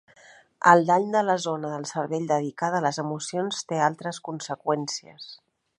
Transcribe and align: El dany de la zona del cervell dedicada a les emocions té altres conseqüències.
El 0.69 0.79
dany 0.87 1.05
de 1.15 1.21
la 1.27 1.35
zona 1.43 1.71
del 1.73 1.85
cervell 1.91 2.25
dedicada 2.33 2.81
a 2.81 2.85
les 2.89 3.01
emocions 3.05 3.63
té 3.73 3.83
altres 3.91 4.23
conseqüències. 4.31 5.33